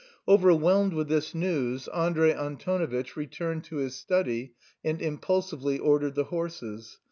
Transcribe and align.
Overwhelmed 0.27 0.93
with 0.93 1.09
this 1.09 1.35
news, 1.35 1.87
Andrey 1.89 2.33
Antonovitch 2.33 3.15
returned 3.15 3.63
to 3.65 3.75
his 3.75 3.93
study 3.95 4.55
and 4.83 4.99
impulsively 4.99 5.77
ordered 5.77 6.15
the 6.15 6.23
horses. 6.23 6.97